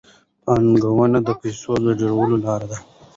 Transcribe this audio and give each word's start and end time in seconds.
پانګونه 0.43 1.19
د 1.27 1.29
پیسو 1.41 1.73
د 1.83 1.87
ډېرولو 1.99 2.35
لار 2.45 2.61
ده. 2.69 2.77